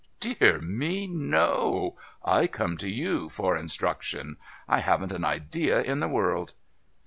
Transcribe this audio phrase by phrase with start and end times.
[0.19, 1.95] "Dear me, no!
[2.25, 4.37] I come to you for instruction.
[4.67, 6.55] I haven't an idea in the world."